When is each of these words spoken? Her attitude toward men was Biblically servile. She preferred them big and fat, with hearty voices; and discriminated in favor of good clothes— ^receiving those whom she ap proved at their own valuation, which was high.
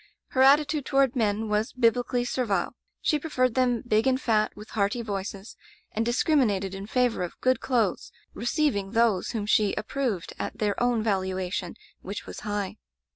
Her 0.29 0.41
attitude 0.41 0.83
toward 0.87 1.15
men 1.15 1.47
was 1.47 1.73
Biblically 1.73 2.25
servile. 2.25 2.73
She 3.03 3.19
preferred 3.19 3.53
them 3.53 3.83
big 3.87 4.07
and 4.07 4.19
fat, 4.19 4.51
with 4.55 4.71
hearty 4.71 5.03
voices; 5.03 5.55
and 5.91 6.03
discriminated 6.03 6.73
in 6.73 6.87
favor 6.87 7.21
of 7.21 7.39
good 7.39 7.59
clothes— 7.59 8.11
^receiving 8.35 8.93
those 8.93 9.29
whom 9.29 9.45
she 9.45 9.77
ap 9.77 9.87
proved 9.89 10.33
at 10.39 10.57
their 10.57 10.73
own 10.81 11.03
valuation, 11.03 11.75
which 12.01 12.25
was 12.25 12.39
high. 12.39 12.77